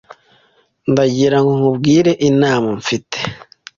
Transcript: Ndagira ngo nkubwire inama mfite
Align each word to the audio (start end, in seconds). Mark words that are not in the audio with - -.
Ndagira 0.91 1.37
ngo 1.41 1.51
nkubwire 1.59 2.11
inama 2.29 2.69
mfite 2.79 3.17